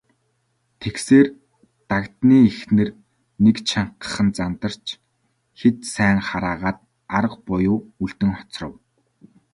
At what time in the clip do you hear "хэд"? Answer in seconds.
5.59-5.77